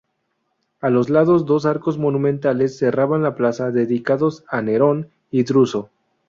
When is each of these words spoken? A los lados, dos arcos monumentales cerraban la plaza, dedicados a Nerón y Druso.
A 0.79 0.89
los 0.89 1.11
lados, 1.11 1.45
dos 1.45 1.67
arcos 1.67 1.99
monumentales 1.99 2.75
cerraban 2.75 3.21
la 3.21 3.35
plaza, 3.35 3.69
dedicados 3.69 4.43
a 4.47 4.63
Nerón 4.63 5.11
y 5.29 5.43
Druso. 5.43 5.91